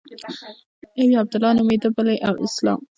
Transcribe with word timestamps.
يو 0.99 1.07
يې 1.11 1.17
عبدالله 1.21 1.51
نومېده 1.57 1.89
بل 1.95 2.07
يې 2.13 2.17
اسلام. 2.47 2.79